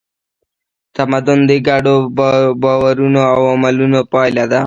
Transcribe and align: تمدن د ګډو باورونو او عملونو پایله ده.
تمدن 0.95 1.39
د 1.49 1.51
ګډو 1.67 1.95
باورونو 2.61 3.21
او 3.35 3.41
عملونو 3.53 3.99
پایله 4.13 4.45
ده. 4.51 4.59